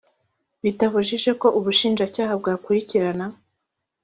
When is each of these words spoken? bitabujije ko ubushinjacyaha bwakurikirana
bitabujije 0.63 1.31
ko 1.41 1.47
ubushinjacyaha 1.59 2.33
bwakurikirana 2.41 3.25